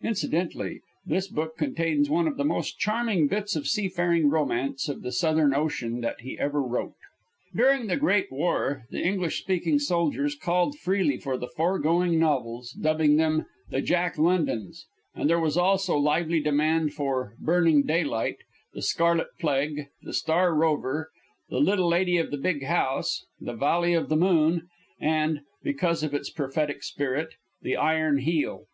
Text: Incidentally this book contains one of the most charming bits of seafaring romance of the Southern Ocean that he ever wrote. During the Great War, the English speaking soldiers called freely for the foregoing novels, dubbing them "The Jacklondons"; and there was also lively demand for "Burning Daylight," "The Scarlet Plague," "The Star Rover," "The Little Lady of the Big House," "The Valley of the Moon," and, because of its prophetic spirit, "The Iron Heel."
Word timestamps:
Incidentally 0.00 0.80
this 1.04 1.26
book 1.26 1.56
contains 1.58 2.08
one 2.08 2.28
of 2.28 2.36
the 2.36 2.44
most 2.44 2.78
charming 2.78 3.26
bits 3.26 3.56
of 3.56 3.66
seafaring 3.66 4.30
romance 4.30 4.88
of 4.88 5.02
the 5.02 5.10
Southern 5.10 5.52
Ocean 5.52 6.00
that 6.02 6.20
he 6.20 6.38
ever 6.38 6.62
wrote. 6.62 6.94
During 7.52 7.88
the 7.88 7.96
Great 7.96 8.30
War, 8.30 8.84
the 8.92 9.02
English 9.04 9.40
speaking 9.40 9.80
soldiers 9.80 10.36
called 10.36 10.78
freely 10.78 11.18
for 11.18 11.36
the 11.36 11.48
foregoing 11.48 12.16
novels, 12.20 12.70
dubbing 12.80 13.16
them 13.16 13.46
"The 13.70 13.82
Jacklondons"; 13.82 14.86
and 15.16 15.28
there 15.28 15.40
was 15.40 15.56
also 15.56 15.96
lively 15.96 16.38
demand 16.38 16.94
for 16.94 17.34
"Burning 17.40 17.82
Daylight," 17.82 18.36
"The 18.74 18.82
Scarlet 18.82 19.30
Plague," 19.40 19.88
"The 20.00 20.12
Star 20.12 20.54
Rover," 20.54 21.10
"The 21.50 21.58
Little 21.58 21.88
Lady 21.88 22.18
of 22.18 22.30
the 22.30 22.38
Big 22.38 22.62
House," 22.64 23.26
"The 23.40 23.54
Valley 23.56 23.94
of 23.94 24.08
the 24.10 24.16
Moon," 24.16 24.68
and, 25.00 25.40
because 25.64 26.04
of 26.04 26.14
its 26.14 26.30
prophetic 26.30 26.84
spirit, 26.84 27.30
"The 27.62 27.74
Iron 27.76 28.18
Heel." 28.18 28.66